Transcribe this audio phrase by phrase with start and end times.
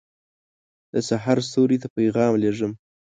[0.93, 2.71] دسحرستوري ته پیغام لېږم